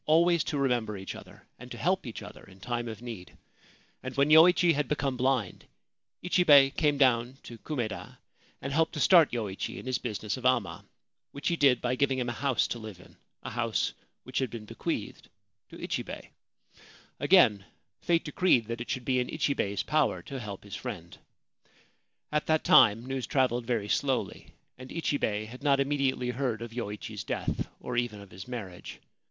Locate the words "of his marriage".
28.19-28.99